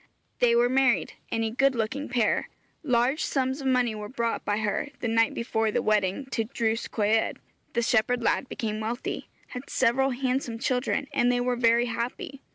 [0.39, 2.49] They were married a good looking pair.
[2.81, 6.89] Large sums of money were brought by her, the night before the wedding, to Drws
[6.89, 7.37] Coed.
[7.73, 12.41] The shepherd lad became wealthy, had several handsome children, and they were very happy.